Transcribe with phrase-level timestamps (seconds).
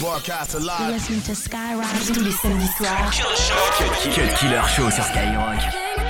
[0.00, 0.92] Broadcast live.
[0.92, 1.84] Listen to Skyrock.
[2.06, 3.10] Tous les samedis soirs.
[3.10, 4.36] Killer Show.
[4.38, 6.07] Killer Show sur Skyrock.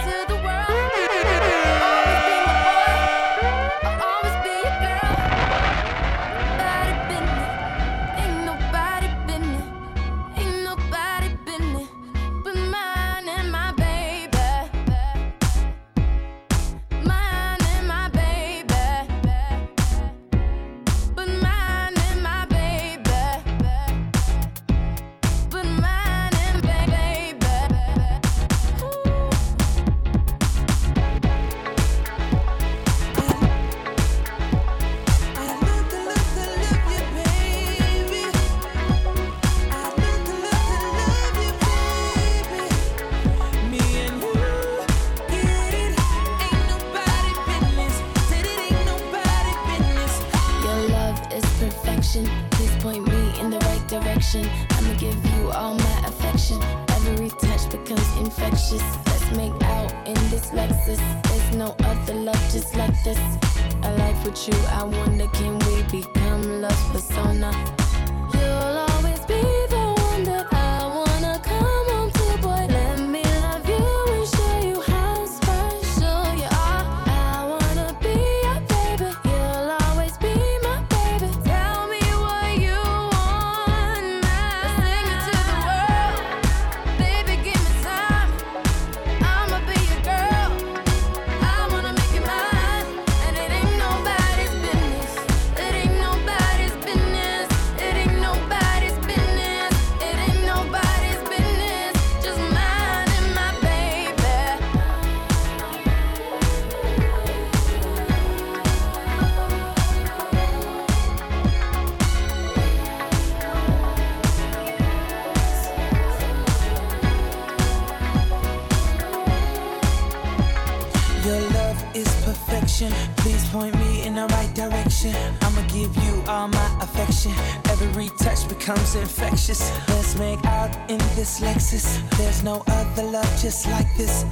[124.99, 125.37] connection.
[125.43, 127.33] I'ma give you all my affection.
[127.71, 129.71] Every touch becomes infectious.
[129.89, 132.01] Let's make out in this Lexus.
[132.17, 134.25] There's no other love just like this.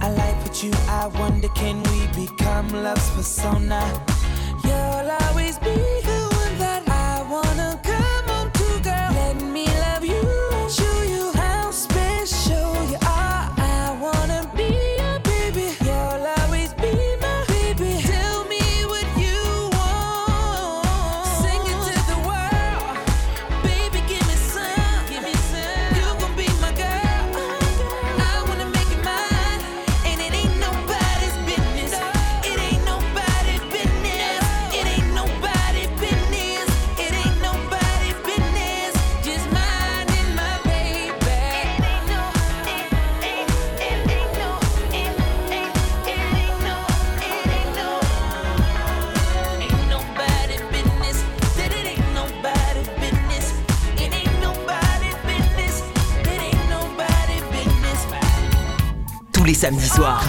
[0.00, 4.13] I like what you, I wonder can we become love's persona?
[59.64, 60.20] samedi soir.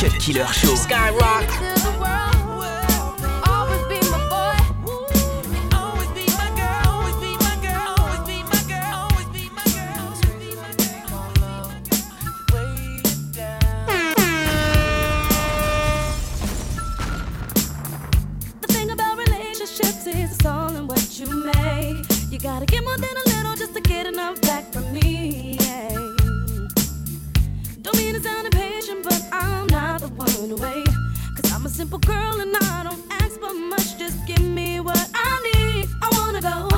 [0.00, 0.74] Cut Killer Show.
[0.74, 1.48] Skyrock.
[20.10, 22.06] It's all in what you make.
[22.30, 25.47] You gotta get more than a little just to get enough back from me.
[30.52, 30.84] own.
[31.34, 33.98] Cause I'm a simple girl and I don't ask for much.
[33.98, 35.88] Just give me what I need.
[36.02, 36.77] I wanna go.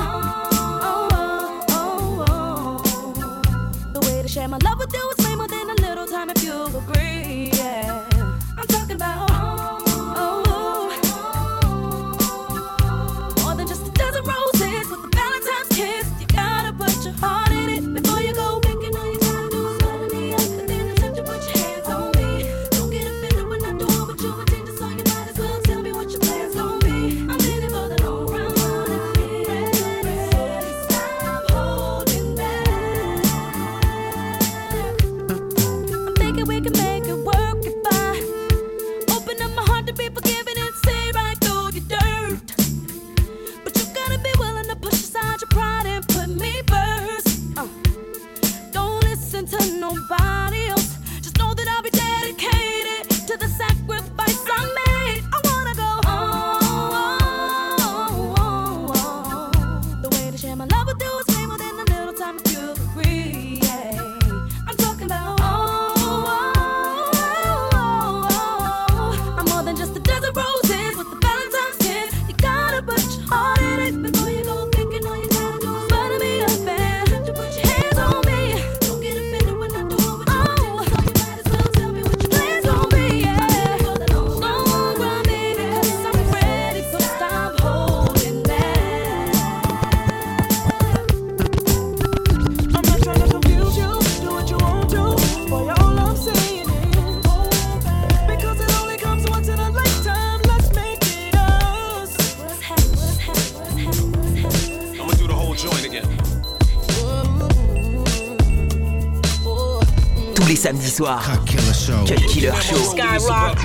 [111.01, 111.21] Soir.
[111.21, 112.05] Cut Killer Show.
[112.05, 113.57] Skyrock.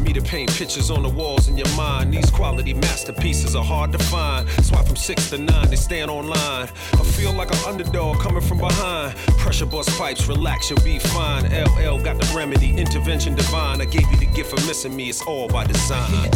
[0.00, 2.14] me to paint pictures on the walls in your mind.
[2.14, 4.48] These quality masterpieces are hard to find.
[4.64, 6.68] Swipe from six to nine, they stand online.
[6.92, 9.16] I feel like an underdog coming from behind.
[9.38, 11.44] Pressure bust pipes, relax, you'll be fine.
[11.44, 13.80] LL got the remedy, intervention divine.
[13.80, 16.30] I gave you the gift for missing me, it's all by design.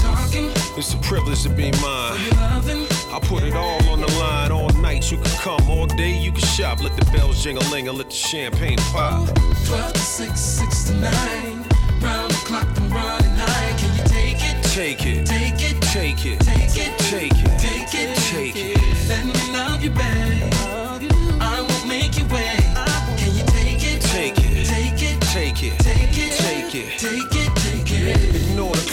[0.76, 2.18] It's a privilege to be mine.
[3.12, 4.50] I put it all on the line.
[4.50, 6.82] All night you can come, all day you can shop.
[6.82, 9.26] Let the bells jingle ling and let the champagne pop.
[9.66, 11.10] 12 to 6, 6 to 9.
[12.00, 13.32] Round the clock, I'm running
[14.06, 14.64] Take it.
[14.64, 15.26] Take it.
[15.26, 15.80] Take it.
[15.82, 16.40] Take it.
[16.40, 16.98] Take it.
[16.98, 17.51] Take it.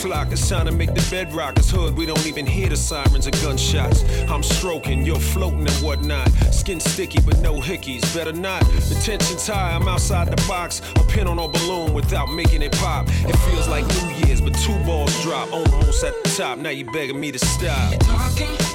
[0.09, 1.57] It's time to make the bedrock.
[1.59, 4.03] It's hood, we don't even hear the sirens and gunshots.
[4.27, 6.27] I'm stroking, you're floating and whatnot.
[6.51, 8.01] Skin sticky, but no hickeys.
[8.15, 8.61] Better not.
[8.61, 10.81] The tension's high, I'm outside the box.
[10.95, 13.07] A pin on a balloon without making it pop.
[13.07, 15.53] It feels like New Year's, but two balls drop.
[15.53, 17.93] Almost at the top, now you begging me to stop.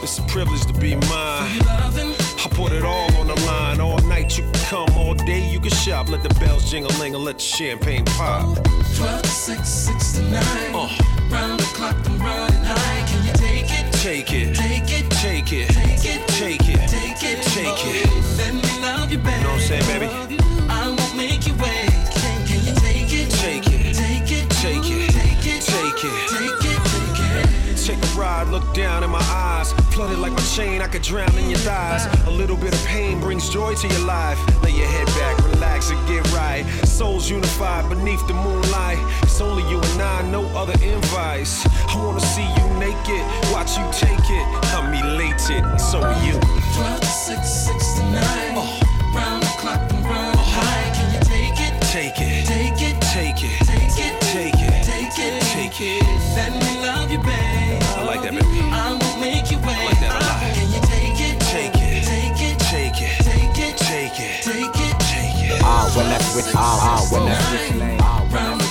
[0.03, 1.61] It's a privilege to be mine.
[1.67, 3.81] I put it all on the line.
[3.81, 6.09] All night you can come, all day you can shop.
[6.09, 8.57] Let the bells jingle and let the champagne pop.
[8.95, 10.43] 12 to 6, 6 to 9.
[10.75, 11.14] Uh.
[11.31, 13.07] Round the clock, I'm running high.
[13.09, 13.93] Can you take it?
[13.93, 14.55] Take it.
[14.55, 15.11] Take it.
[15.11, 15.69] Take it.
[15.69, 16.29] Take it.
[16.29, 16.89] Take it.
[16.89, 17.43] Take it.
[17.43, 18.07] Take it.
[18.09, 19.37] Oh, let me love you, baby.
[19.37, 20.44] You know what I'm saying, baby?
[30.95, 32.07] Could drown in your thighs.
[32.29, 34.39] A little bit of pain brings joy to your life.
[34.63, 36.65] Lay your head back, relax and get right.
[36.87, 39.01] Souls unified beneath the moonlight.
[39.25, 41.67] It's only you and I, no other invites.
[41.67, 44.47] I wanna see you naked, watch you take it.
[44.71, 46.39] I'm elated, so are you.
[46.77, 48.23] 12 to 6, 6 to 9.
[48.55, 48.81] Oh.
[49.17, 50.93] Round the clock, I'm running high.
[50.95, 51.21] Can you?
[51.27, 51.83] Take it.
[51.83, 52.47] Take it.
[52.47, 53.01] Take it.
[53.03, 53.67] Take it.
[53.67, 54.21] Take it.
[54.21, 54.74] Take it.
[66.35, 68.01] with all, all when I switch lane.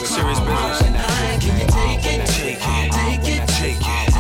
[0.04, 0.82] Serious business.
[0.82, 4.14] it, take it, take it, take it, take it?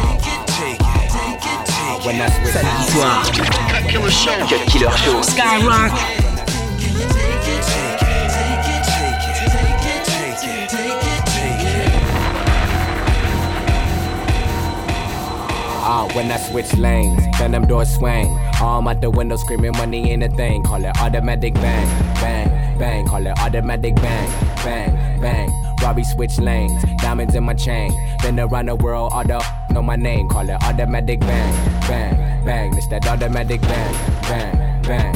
[15.85, 18.27] Ah, when I switch lanes, then them doors swing.
[18.61, 20.63] Arm out the window, screaming money in a thing.
[20.63, 23.07] Call it automatic bang, bang bang.
[23.07, 24.29] Call it automatic bang,
[24.63, 25.49] bang, bang.
[25.81, 27.91] Robbie switch lanes, diamonds in my chain.
[28.21, 29.39] Been around the world, all the
[29.71, 30.27] know my name.
[30.27, 31.53] Call it automatic bang,
[31.87, 32.77] bang, bang.
[32.77, 33.93] It's that automatic bang,
[34.29, 35.15] bang, bang.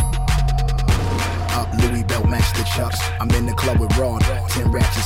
[1.57, 3.00] up, Louis belt match the chucks.
[3.19, 4.21] I'm in the club with Ron.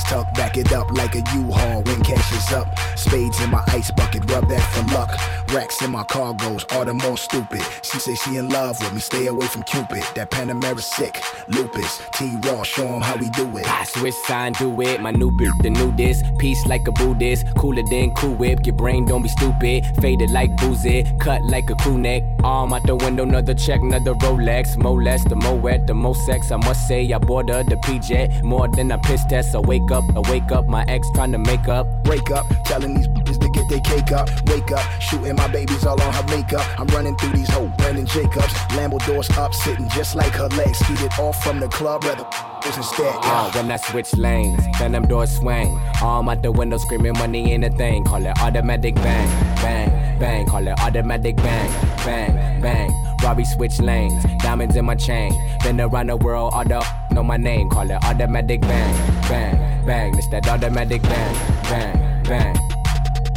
[0.04, 2.68] Tucked, back it up like a U-Haul when cash is up.
[2.98, 5.12] Spades in my ice bucket, rub that for luck.
[5.54, 7.62] Racks in my cargoes, all the more stupid.
[7.82, 10.04] She say she in love with me, stay away from Cupid.
[10.16, 12.02] That Panamera sick, lupus.
[12.14, 13.68] T-Raw, show 'em how we do it.
[13.68, 15.02] I switch sign, do it.
[15.02, 16.24] My new bitch, the new this.
[16.40, 17.46] Peace like a Buddhist.
[17.58, 18.66] Cooler than Cool Whip.
[18.66, 19.86] Your brain don't be stupid.
[20.02, 21.04] Faded like boozy.
[21.20, 22.24] Cut like a crew neck.
[22.44, 24.78] Arm out the window, another check, another Rolex.
[24.78, 26.52] More less, the more wet, the more sex.
[26.52, 28.42] I must say, I bought her the PJ.
[28.42, 29.56] More than a piss test.
[29.56, 30.68] I wake up, I wake up.
[30.68, 31.88] My ex trying to make up.
[32.08, 34.30] Wake up, telling these bitches to get their cake up.
[34.48, 36.66] Wake up, shooting my babies all on her makeup.
[36.80, 38.54] I'm running through these whole Brandon Jacobs.
[38.76, 40.82] Lambo doors up, sitting just like her legs.
[40.90, 42.26] Eat it off from the club, rather
[42.66, 43.14] is instead.
[43.24, 45.80] Ah, when I switch lanes, then them doors swing.
[46.02, 48.04] Arm out the window screaming money in a thing.
[48.04, 50.46] Call it automatic bang, bang, bang.
[50.46, 51.72] Call it automatic bang,
[52.06, 52.92] bang, bang.
[53.24, 55.32] Robbie switch lanes, diamonds in my chain.
[55.64, 57.70] Been around the world, all the know my name.
[57.70, 58.96] Call it automatic bang,
[59.30, 60.18] bang, bang.
[60.18, 62.56] It's that automatic bang, bang, bang.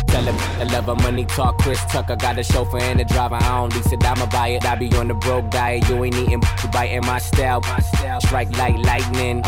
[0.07, 1.59] Tell him I love her money talk.
[1.59, 3.35] Chris Tucker got a chauffeur and a driver.
[3.35, 4.65] I don't lease it, I'ma buy it.
[4.65, 5.89] I be on the broke diet.
[5.89, 7.63] You ain't eating, you biting my style.
[8.21, 9.43] Strike like lightning.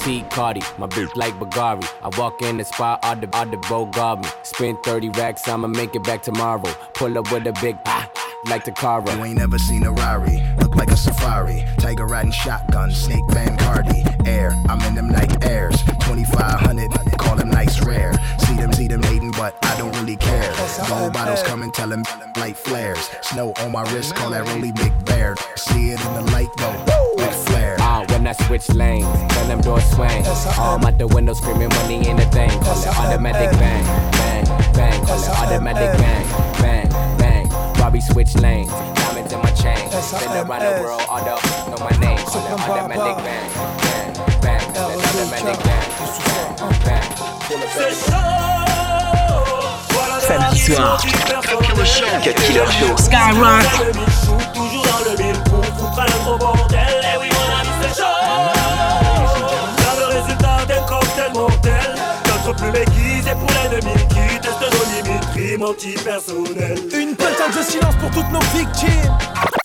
[0.00, 1.86] T Cardi, my bitch like Bagari.
[2.02, 4.28] I walk in the spot, all the all the bow guard me.
[4.42, 6.72] Spend 30 racks, I'ma make it back tomorrow.
[6.94, 8.10] Pull up with a big ah,
[8.46, 9.04] like the car.
[9.06, 11.64] You ain't never seen a Rari, look like a safari.
[11.78, 14.02] Tiger riding shotgun, snake Van Cardi.
[14.24, 15.76] Air, I'm in them night airs.
[16.10, 18.12] 2500, call them nights rare.
[18.38, 20.52] See them, see them hating, but I don't really care.
[20.88, 22.02] Gold bottles coming, tell them
[22.36, 23.08] light flares.
[23.22, 25.36] Snow on my wrist, call that really big bear.
[25.54, 27.76] See it in the light, though, with flare.
[27.78, 30.26] Ah, when I switch lanes, then them doors swing.
[30.58, 32.50] All out the window screaming money in the thing.
[32.58, 35.06] Call it automatic bang, bang, bang.
[35.06, 36.26] Call it automatic bang,
[36.58, 36.88] bang,
[37.18, 37.48] bang.
[37.78, 39.86] Bobby switch lanes, diamonds in my chain.
[40.18, 41.38] Been around the world, all the
[41.70, 42.18] know my name.
[42.26, 43.89] Call it automatic bang,
[44.72, 45.00] bang, bang.
[45.00, 47.02] Call it automatic bang, bang, bang.
[47.76, 48.40] C'est chaud
[50.20, 51.00] Samedi soir,
[52.22, 52.96] Cut Killer Show.
[52.96, 53.66] Skyrock.
[54.54, 58.18] Toujours dans le mille pour foutre un gros bordel Eh oui mon ami c'est chaud
[59.78, 61.88] Là le résultat d'un cocktail mortel
[62.26, 67.96] Notre plume aiguisée pour l'ennemi qui teste nos limites Crime anti-personnel Une putain de silence
[68.00, 69.59] pour toutes nos victimes.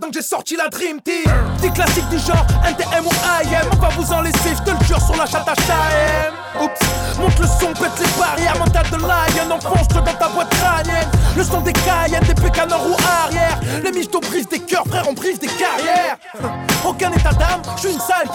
[0.00, 1.30] Donc j'ai sorti la Dream Team.
[1.60, 3.68] Des classiques du genre NTM ou IM.
[3.72, 6.62] On va vous en laisser, je te le jure, sur la chatte HM.
[6.62, 6.80] Oups,
[7.18, 8.58] monte le son, pète les barrières.
[8.58, 11.08] Mental de lion, enfonce-toi dans ta boîte crânienne.
[11.36, 13.58] Le son des Cayennes, des PK nord ou arrière.
[13.82, 16.16] Les michtos brisent des cœurs, frère, on brise des carrières.
[16.86, 18.28] Aucun état d'âme, je suis une sale.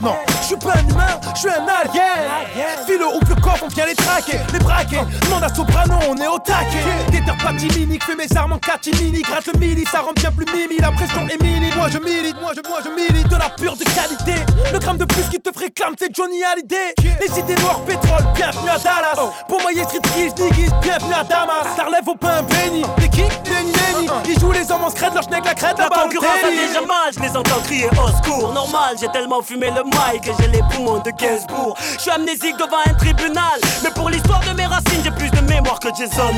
[0.00, 2.86] Non, je suis pas un humain, je suis un alien.
[2.86, 5.00] File ou le corps, on vient les traquer, les braquer.
[5.22, 7.13] Demande à Soprano, on est au taquet.
[7.52, 9.20] Timinique, fais mes armes en catimini.
[9.22, 10.78] Gratte le mili, ça rend bien plus mimi.
[10.78, 11.70] La pression est mini.
[11.76, 14.40] Moi je milite, moi je, moi je milite de la pure de qualité.
[14.72, 16.94] Le gramme de plus qui te réclame, c'est Johnny Hallyday.
[17.20, 19.32] Les idées noires, pétrole, bienvenue à Dallas.
[19.48, 21.66] Pour moyer street kids, niggas, bienvenue à Damas.
[21.76, 22.82] Ça relève au pain béni.
[22.98, 24.08] Des qui Nenny, Nenny.
[24.28, 27.12] Ils jouent les hommes en scred, leur schneck, la crête, La concurrence a déjà mal,
[27.14, 30.62] je les entends crier au secours Normal, j'ai tellement fumé le mail que j'ai les
[30.70, 35.02] poumons de Gainsbourg Je suis amnésique devant un tribunal Mais pour l'histoire de mes racines,
[35.02, 36.32] j'ai plus de mémoire que Jason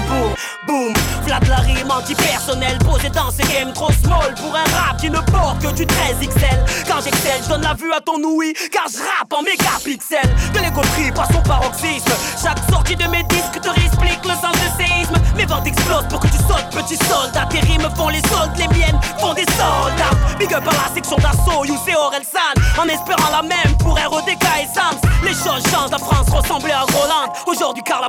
[0.67, 4.97] Bourne Boom, flat la rime anti-personnel Posé dans ces games trop small Pour un rap
[5.01, 8.23] qui ne porte que du 13 XL Quand j'excelle, je donne la vue à ton
[8.23, 10.35] ouïe Car je rappe en mégapixels.
[10.55, 12.13] Les trip à son paroxysme
[12.43, 15.15] Chaque sortie de mes disques te réexplique le sens de séisme.
[15.37, 17.47] Mes ventes explosent pour que tu sautes, petit soldat.
[17.51, 20.15] Tes rimes font les soldes, les miennes font des soldats.
[20.39, 24.45] Big up à la section d'assaut, You c'est Orelsan En espérant la même pour RODK
[24.63, 25.01] et Sams.
[25.23, 27.33] Les choses changent, la France ressemblait à Roland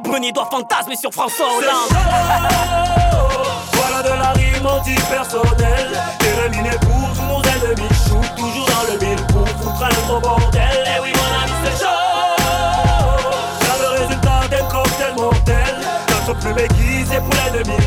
[0.07, 1.91] Bruni doit fantasmer sur François Hollande.
[3.73, 9.25] Voilà de la rime anti-personnelle Terminé pour tous nos ennemis Shoot toujours dans le mille
[9.27, 10.85] pour foutre un gros bordel.
[10.85, 11.91] Eh oui mon ami c'est chaud.
[13.61, 15.75] Là le résultat d'un cocktail mortel
[16.09, 17.77] Notre plume aiguisée pour l'ennemi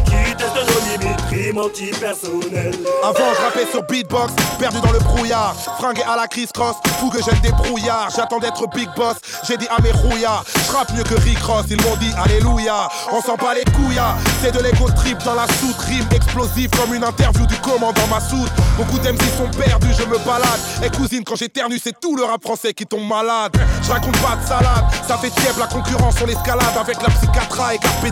[1.50, 5.54] Avant je sur beatbox, perdu dans le brouillard.
[5.78, 7.18] Fringué à la criss cross, fou que
[7.50, 8.10] brouillards.
[8.14, 9.16] J'attends d'être big boss,
[9.48, 10.44] j'ai dit à mes rouillards.
[10.66, 12.88] Je rappe mieux que Rick Ross, ils m'ont dit alléluia.
[13.12, 15.76] On s'en bat les couillards, c'est de l'ego trip dans la soute.
[15.88, 18.48] Rime explosive comme une interview du commandant Massoud.
[18.76, 20.60] Beaucoup d'MC sont perdus, je me balade.
[20.84, 23.52] Et cousine quand j'éternue c'est tout le rap français qui tombe malade.
[23.82, 27.74] Je raconte pas de salade, ça fait tiède la concurrence on escalade Avec la psychiatra
[27.74, 28.06] et Carpe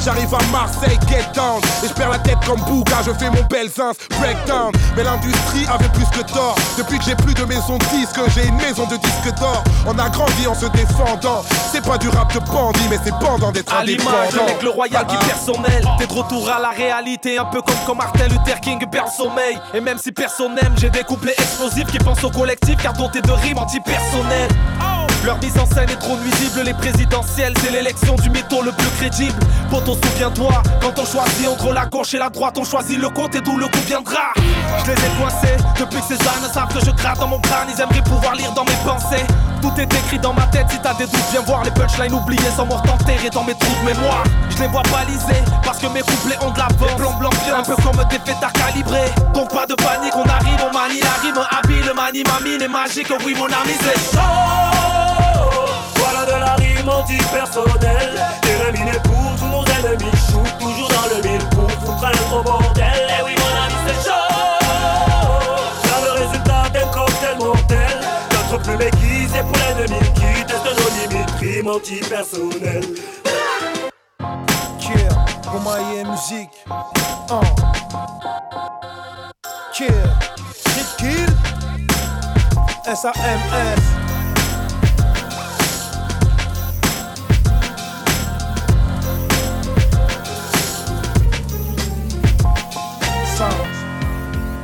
[0.00, 1.60] J'arrive à Marseille, get down.
[1.84, 4.72] Et je perds la tête comme Bouga, je fais mon bel zins, breakdown.
[4.96, 6.54] Mais l'industrie avait plus que tort.
[6.78, 9.62] Depuis que j'ai plus de maison de disques, j'ai une maison de disques d'or.
[9.86, 11.44] On a grandi en se défendant.
[11.70, 14.44] C'est pas du rap de bandit, mais c'est bandant d'être À l'image, indépendant.
[14.44, 17.94] avec le royal qui personnel T'es de retour à la réalité, un peu comme quand
[17.94, 19.58] Martin Luther King perd le sommeil.
[19.74, 23.20] Et même si personne n'aime, j'ai des couplets explosifs qui pensent au collectif Car dotés
[23.20, 24.48] de rimes anti-personnelles
[25.24, 28.88] leur mise en scène est trop nuisible, les présidentielles, c'est l'élection du mytho le plus
[28.98, 29.38] crédible.
[29.70, 33.34] Poto, souviens-toi, quand on choisit entre la gauche et la droite, on choisit le compte
[33.34, 34.32] et d'où le coup viendra.
[34.84, 37.68] Je les ai coincés, depuis que ces ânes savent que je gratte dans mon crâne,
[37.72, 39.24] ils aimeraient pouvoir lire dans mes pensées.
[39.60, 42.50] Tout est écrit dans ma tête, si t'as des doutes, viens voir les punchlines oubliées
[42.56, 44.24] sans mort enterrées dans mes trous de mémoire.
[44.50, 46.96] Je les vois balisés, parce que mes couplets ont de la force.
[46.96, 49.12] Blanc, blanc, bien, un peu comme des fêtards calibrés.
[49.34, 52.68] Donc pas de panique, on arrive, on manie la rime habile, manie ma mine est
[52.68, 54.81] magique, oui mon ami c'est
[56.32, 58.16] de la rime anti-personnelle
[59.04, 62.84] pour tous nos ennemis Shoot toujours dans le mille pour foutre un gros bordel.
[63.18, 64.28] Eh oui mon ami c'est chaud.
[65.84, 68.00] Là le résultat d'un cocktail mortel.
[68.32, 72.84] Notre plume aiguisée pour l'ennemi Qui teste nos limites Crime anti-personnel
[74.80, 76.50] Yeah, pour mailler musique.
[79.78, 81.26] Hit Kill.
[82.86, 84.01] S-A-M-S.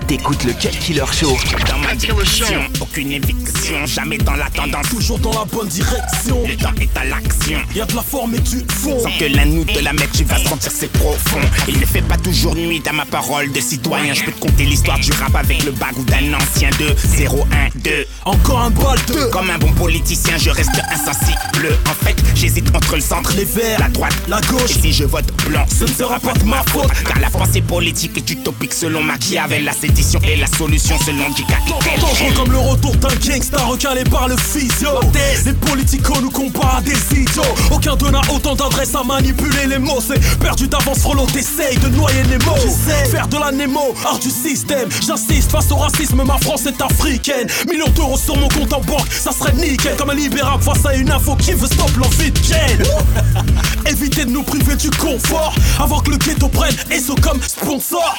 [0.09, 1.37] T'écoutes le Cut Killer Show.
[2.81, 4.89] Aucune éviction, jamais dans la tendance.
[4.91, 6.47] Toujours dans la bonne direction.
[6.47, 7.59] Le temps est à l'action.
[7.75, 8.99] Y a de la forme et du fond.
[9.01, 11.41] Sans que l'un nous te la mette, tu vas sentir c'est profond.
[11.67, 14.13] Il ne fait pas toujours nuit à ma parole de citoyen.
[14.13, 17.79] Je peux te conter l'histoire du rap avec le bagou d'un ancien de 0, 1,
[17.81, 18.07] 2.
[18.27, 19.31] Encore un bol de.
[19.31, 21.75] Comme un bon politicien, je reste insensible.
[21.89, 24.77] En fait, j'hésite entre le centre, les verts, la droite, la gauche.
[24.77, 26.91] Et si je vote blanc, ce ne sera pas de ma faute.
[27.07, 29.65] Car la pensée politique est utopique selon Machiavel.
[29.65, 31.78] La sédition est la solution selon J.K.
[32.01, 34.89] Dangereux comme le retour d'un gangsta recalé par le physio.
[35.45, 37.43] Les politicos nous comparent à des idiots.
[37.71, 40.01] Aucun d'eux n'a autant d'adresse à manipuler les mots.
[40.01, 42.57] C'est perdu d'avance, Frollo, t'essayes de noyer les mots.
[43.11, 44.89] Faire de la Nemo, art du système.
[45.07, 47.49] J'insiste face au racisme, ma France est africaine.
[47.69, 49.97] Millions d'euros sur mon compte en banque, ça serait nickel.
[49.97, 52.83] Comme un libérable face à une info qui veut stop l'envie de Ken.
[53.87, 58.15] Évitez de nous priver du confort avant que le ghetto prenne ESSO comme sponsor.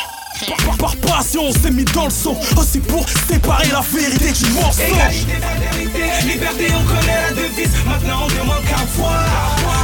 [0.48, 4.52] Par, par, passion, on s'est mis dans le son Aussi pour séparer la vérité du
[4.52, 7.72] mensonge Égalité, fraternité, liberté, on connaît la devise.
[7.86, 9.26] Maintenant on demande qu'à voir.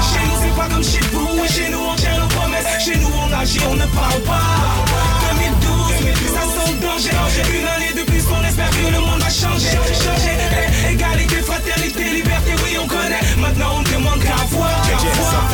[0.02, 1.44] Chez nous c'est pas comme chez vous.
[1.44, 2.86] Et chez nous on tient nos promesses.
[2.86, 4.86] Chez nous on agit, on ne parle pas.
[5.36, 5.92] 2012,
[6.34, 7.12] ça sent le danger.
[7.52, 9.76] Une année de plus, on espère que le monde va changer.
[9.92, 13.20] Changer, eh, égalité, fraternité, liberté, oui on connaît.
[13.38, 14.72] Maintenant on demande qu'à voir.
[14.88, 15.48] L'histoire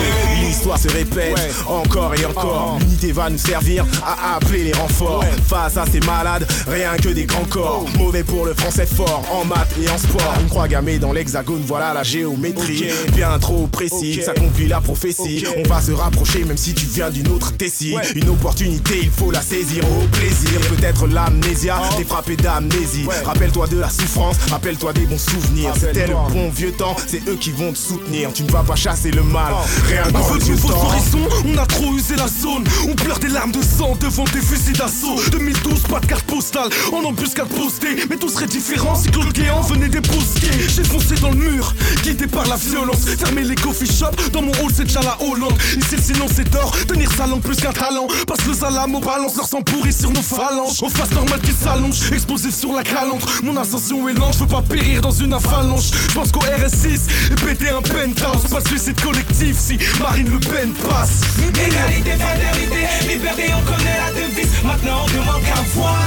[0.82, 2.78] se répète encore et encore.
[2.80, 5.24] L'unité va nous servir à appeler les renforts.
[5.48, 7.86] Face à ces malades, rien que des grands corps.
[7.98, 10.34] Mauvais pour le français fort en maths et en sport.
[10.42, 12.86] Une croix gammée dans l'hexagone, voilà la géométrie.
[13.14, 15.46] Bien trop précis, ça conclut la prophétie.
[15.58, 17.96] On va se rapprocher même si tu viens d'une autre tessie.
[18.16, 20.60] Une opportunité, il faut la saisir au plaisir.
[20.70, 23.06] Peut-être l'amnésia, t'es frappé d'amnésie.
[23.24, 25.74] Rappelle-toi de la souffrance, rappelle-toi des bons souvenirs.
[25.80, 28.34] C'était le bon vieux temps, c'est eux qui vont te soutenir.
[28.34, 29.54] Tu ne vas pas chasser le mal,
[29.88, 32.64] rien On qu'en de on a trop usé la zone.
[32.88, 35.20] On pleure des larmes de sang devant des fusils d'assaut.
[35.32, 39.62] 2012, pas de carte postale, en embuscade postée Mais tout serait différent si Claude Guéant
[39.62, 43.06] venait débrousquer J'ai foncé dans le mur, guidé par la violence.
[43.20, 45.58] Fermer les coffee shops, dans mon hall c'est déjà la Hollande.
[45.78, 48.08] Ici le silence c'est d'or, tenir sa langue plus qu'un talent.
[48.28, 50.82] Passe le salam au balance, leur sang pourri sur nos phalanges.
[50.82, 53.26] En face normal qui s'allonge, explosif sur la calandre.
[53.44, 57.32] Mon ascension est lente, je veux pas périr dans une avalanche Je pense qu'au RS6
[57.32, 58.50] et péter un penthouse.
[58.50, 60.40] Pas suicide collectif si Marine Le
[60.84, 61.22] passe.
[61.40, 64.64] Égalité, fraternité, liberté, on connaît la devise.
[64.64, 66.04] Maintenant on demande qu'à voir.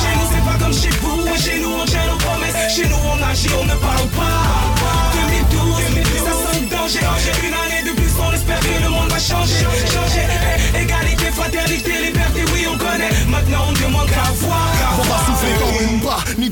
[0.00, 1.26] Chez nous c'est pas comme chez vous.
[1.26, 1.86] Et chez nous on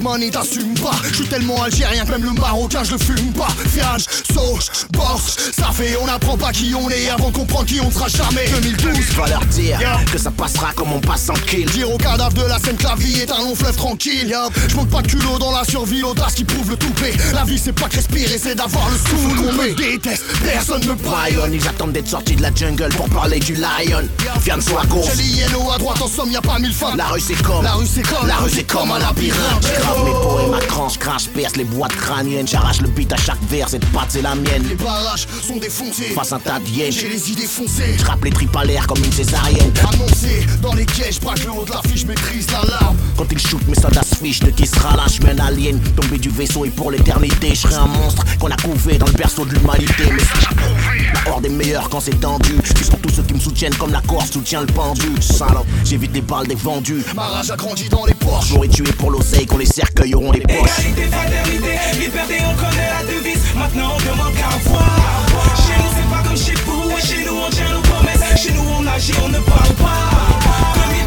[0.07, 0.95] money t'assumes pas.
[1.11, 3.49] Je suis tellement algérien que même le marocain je le fume pas.
[3.69, 7.81] Fiage, sauce, boss, ça fait on apprend pas qui on est avant de comprendre qui
[7.81, 8.47] on sera jamais.
[8.49, 9.79] 2012 Va leur dire
[10.12, 11.69] que ça passera comme on passe en kill.
[11.71, 14.29] Dire au cadavre de la scène que la vie est un long fleuve tranquille.
[14.29, 14.53] Yup.
[14.69, 17.12] Je manque pas de culot dans la survie, l'audace qui prouve le toupet.
[17.35, 20.95] La vie c'est pas que respirer, c'est d'avoir le souffle On me déteste, personne me
[20.95, 24.07] braille Brian, ils attendent d'être sortis de la jungle pour parler du lion.
[24.42, 25.07] Viens de soi à gauche.
[25.16, 26.97] J'ai l'INO à droite, en somme y'a pas mille femmes.
[26.97, 27.64] La rue c'est comme.
[27.64, 28.27] La rue c'est comme.
[28.27, 29.66] La rue c'est comme un labyrinthe
[30.04, 32.46] mes poèmes à cran, je crache, perce les boîtes crâniennes.
[32.46, 34.64] J'arrache le beat à chaque vers, cette patte c'est la mienne.
[34.68, 37.96] Les barrages sont défoncés Face un tas de J'ai les idées foncées.
[37.98, 39.72] Je rappe les tripes à l'air comme une césarienne.
[39.92, 42.96] Annoncé dans les cages, braque le haut de l'affiche, maîtrise l'alarme.
[43.16, 45.80] Quand ils shootent, mes soldats se fichent de qui sera là Je suis un alien,
[45.94, 49.12] tombé du vaisseau et pour l'éternité Je serai un monstre qu'on a couvé dans le
[49.12, 50.04] berceau de l'humanité.
[50.11, 50.22] Mais
[51.24, 52.52] la horde est meilleure quand c'est tendu.
[52.78, 55.09] Ils sont tous ceux qui me soutiennent comme la Corse soutient le pendu.
[55.20, 57.04] Salope, j'évite les balles des vendus.
[57.14, 60.33] Ma rage a grandi dans les Porsche J'aurais tué pour l'oseille quand les cercueils auront
[60.33, 60.79] les poches.
[60.79, 63.42] Égalité, fraternité, liberté, on connaît la devise.
[63.57, 65.27] Maintenant on demande qu'à voir.
[65.57, 66.90] Chez nous c'est pas comme chez vous.
[66.96, 68.42] Et chez nous on tient nos promesses.
[68.42, 70.11] Chez nous on agit, on ne parle pas.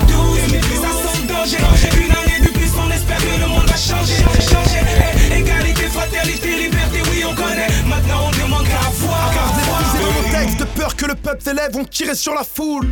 [0.07, 0.39] 2012,
[0.81, 1.57] ça sent le danger.
[1.97, 4.23] Une année de plus, on espère que le monde va changer.
[4.39, 4.81] Changer,
[5.35, 7.67] égalité, fraternité, liberté, oui on connaît.
[7.87, 9.31] Maintenant on demande qu'à voir.
[9.31, 12.87] Brisé dans nos textes de peur que le peuple s'élève, on tirait sur la foule.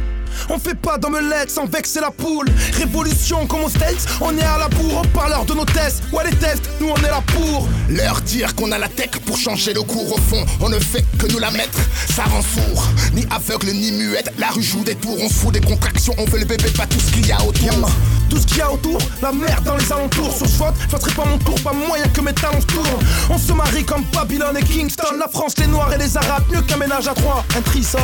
[0.50, 2.48] On fait pas d'omelette sans vexer la poule.
[2.74, 6.04] Révolution comme aux States, on est à la bourre, on parleur de nos tests.
[6.12, 7.68] Ouais, les tests, nous on est là pour.
[7.90, 11.06] Leur dire qu'on a la tech pour changer le cours au fond On ne fait
[11.18, 11.80] que nous la mettre,
[12.14, 15.54] ça rend sourd Ni aveugle ni muette, la rue joue des tours On se fout
[15.54, 17.90] des contractions, on veut le bébé, pas tout ce qu'il y a autour
[18.30, 20.36] Tout ce qu'il y a autour, la merde dans les alentours.
[20.36, 23.04] Sur ce vote, je pas mon tour, pas moyen que mes talents se tournent.
[23.30, 25.18] On se marie comme Babylone et Kingston.
[25.20, 28.02] La France, les Noirs et les Arabes, mieux qu'un ménage à trois, un trisome.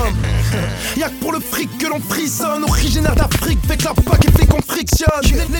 [0.98, 2.64] Y'a que pour le fric que l'on frissonne.
[2.64, 5.10] Originaire d'Afrique, fait que la PAC et qu'on frictionne.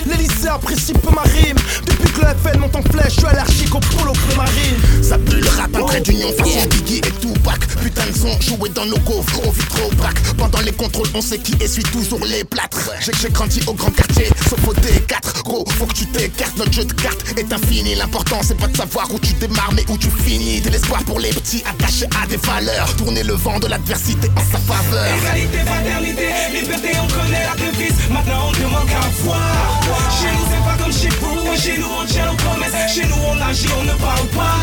[0.06, 1.56] Les, lycées apprécient peu ma rime.
[1.86, 5.02] Depuis que le FN monte en flèche, je suis allergique au polo marine.
[5.02, 8.70] Ça pue le rap, un trait d'union façon Biggie et Tupac Putain de son joué
[8.70, 12.90] dans nos coffres, au braque Pendant les contrôles, on sait qui essuie toujours les plâtres
[13.00, 16.56] J'ai j'ai grandi au grand quartier, sauf au D4 Gros faut que tu t'écartes.
[16.56, 17.94] Notre jeu de cartes est infini.
[17.94, 20.60] L'important, c'est pas de savoir où tu démarres, mais où tu finis.
[20.62, 22.94] De l'espoir pour les petits attachés à des valeurs.
[22.96, 25.06] Tourner le vent de l'adversité en sa faveur.
[25.18, 27.96] Égalité, fraternité, liberté, on connaît la devise.
[28.10, 29.80] Maintenant, on demande qu'à voir.
[30.18, 31.56] Chez nous, c'est pas comme chez vous.
[31.56, 32.94] Chez nous, on tient nos promesses.
[32.94, 34.58] Chez nous, on agit, on ne parle pas.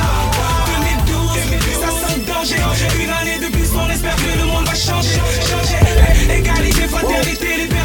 [1.07, 1.39] 2012,
[1.81, 2.55] ça sent le danger.
[3.03, 5.19] Une année de plus, on espère que le monde va changer.
[5.49, 6.37] Changer.
[6.37, 7.80] Égalité, fraternité, liberté,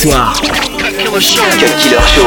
[0.00, 0.32] soir.
[0.34, 1.44] Cut Killer Show.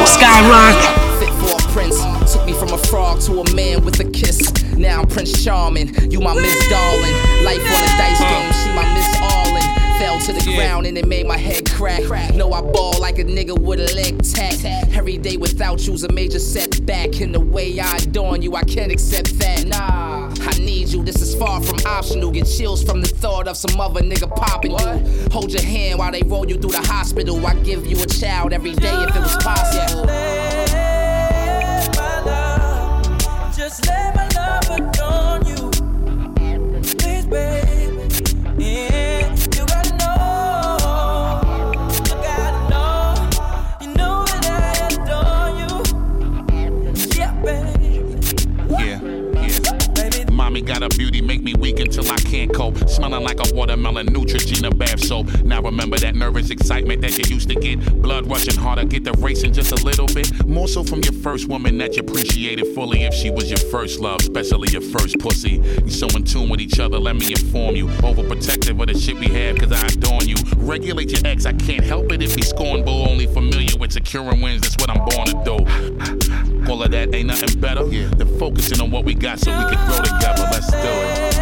[0.06, 0.78] Skyrock.
[1.20, 1.98] Fit for a prince.
[2.32, 4.40] Took me from a frog to a man with a kiss.
[4.78, 6.12] Now I'm Prince Charming.
[6.12, 7.14] You my Miss Darling.
[7.44, 8.54] Life on a dice game.
[8.62, 9.64] She my Miss Arlen.
[10.00, 12.04] Fell to the ground and it made my head crack.
[12.36, 14.54] No, I ball like a nigga with a leg tap.
[14.96, 17.22] Every day without you's a major setback.
[17.22, 19.66] In the way I adorn you, I can't accept that.
[19.66, 20.83] Nah, I need you.
[20.83, 20.83] This
[21.34, 22.32] far from optional.
[22.32, 25.30] Get chills from the thought of some other nigga popping you.
[25.32, 27.46] Hold your hand while they roll you through the hospital.
[27.46, 30.06] I give you a child every day if it was possible.
[33.56, 34.23] Just my love
[50.84, 52.78] Got beauty, make me weak until I can't cope.
[52.90, 55.28] Smelling like a watermelon, Neutrogena bath soap.
[55.46, 57.80] Now remember that nervous excitement that you used to get.
[58.02, 60.46] Blood rushing harder, get the racing just a little bit.
[60.46, 63.04] More so from your first woman that you appreciated fully.
[63.04, 65.64] If she was your first love, especially your first pussy.
[65.86, 67.88] You so in tune with each other, let me inform you.
[68.04, 70.36] Overprotective of the shit we have, cause I adorn you.
[70.58, 74.42] Regulate your ex, I can't help it if he's scorned, but only familiar with securing
[74.42, 74.64] wins.
[74.64, 76.43] That's what I'm born to do.
[76.70, 78.08] All of that ain't nothing better yeah.
[78.08, 80.48] than focusing on what we got so we can grow together.
[80.52, 81.34] Let's do it.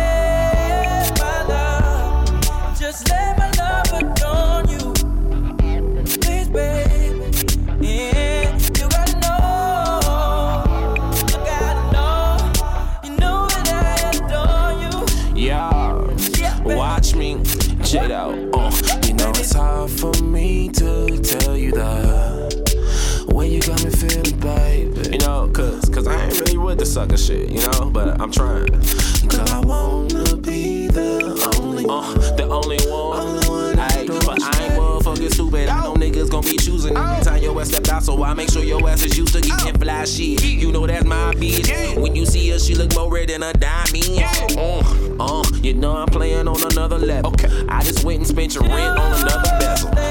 [26.82, 28.66] The sucker shit, you know, but I'm trying.
[28.66, 33.78] Girl, I wanna be the only uh, the only one.
[33.78, 35.70] Ay, but I ain't motherfucking stupid.
[35.70, 38.50] I know niggas gon' be choosing every time your ass step out, so I make
[38.50, 40.44] sure your ass is used to getting fly shit.
[40.44, 42.02] You know that's my bitch.
[42.02, 44.58] When you see her, she look more red than a diamond.
[44.58, 44.82] Uh,
[45.20, 47.36] uh, you know I'm playing on another level.
[47.70, 50.11] I just went and spent your rent on another bezel.